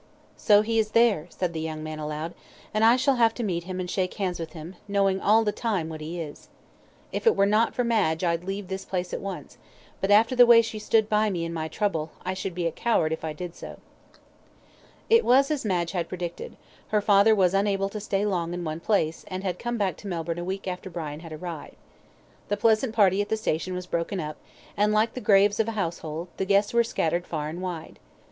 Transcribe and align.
"So 0.35 0.63
he 0.63 0.79
is 0.79 0.93
there," 0.97 1.27
said 1.29 1.53
the 1.53 1.59
young 1.61 1.83
man 1.83 1.99
aloud; 1.99 2.33
"and 2.73 2.83
I 2.83 2.95
shall 2.95 3.17
have 3.17 3.35
to 3.35 3.43
meet 3.43 3.65
him 3.65 3.79
and 3.79 3.87
shake 3.87 4.15
hands 4.15 4.39
with 4.39 4.53
him, 4.53 4.77
knowing 4.87 5.21
all 5.21 5.43
the 5.43 5.51
time 5.51 5.89
what 5.89 6.01
he 6.01 6.19
is. 6.19 6.49
If 7.11 7.27
it 7.27 7.35
were 7.35 7.45
not 7.45 7.75
for 7.75 7.83
Madge 7.83 8.23
I'd 8.23 8.43
leave 8.43 8.67
this 8.67 8.83
place 8.83 9.13
at 9.13 9.21
once, 9.21 9.59
but 9.99 10.09
after 10.09 10.35
the 10.35 10.47
way 10.47 10.63
she 10.63 10.79
stood 10.79 11.07
by 11.07 11.29
me 11.29 11.45
in 11.45 11.53
my 11.53 11.67
trouble, 11.67 12.09
I 12.25 12.33
should 12.33 12.55
be 12.55 12.65
a 12.65 12.71
coward 12.71 13.13
if 13.13 13.23
I 13.23 13.31
did 13.33 13.53
so." 13.55 13.77
It 15.07 15.23
was 15.23 15.51
as 15.51 15.63
Madge 15.65 15.91
had 15.91 16.09
predicted 16.09 16.57
her 16.87 16.99
father 17.01 17.35
was 17.35 17.53
unable 17.53 17.87
to 17.89 17.99
stay 17.99 18.25
long 18.25 18.55
in 18.55 18.63
one 18.63 18.79
place, 18.79 19.23
and 19.27 19.43
had 19.43 19.59
come 19.59 19.77
back 19.77 19.97
to 19.97 20.07
Melbourne 20.07 20.39
a 20.39 20.43
week 20.43 20.67
after 20.67 20.89
Brian 20.89 21.19
had 21.19 21.31
arrived. 21.33 21.75
The 22.47 22.57
pleasant 22.57 22.95
party 22.95 23.21
at 23.21 23.29
the 23.29 23.37
station 23.37 23.75
was 23.75 23.85
broken 23.85 24.19
up, 24.19 24.37
and, 24.75 24.93
like 24.93 25.13
the 25.13 25.21
graves 25.21 25.59
of 25.59 25.67
a 25.67 25.73
household, 25.73 26.29
the 26.37 26.45
guests 26.45 26.73
were 26.73 26.83
scattered 26.83 27.27
far 27.27 27.49
and 27.49 27.61
wide. 27.61 27.99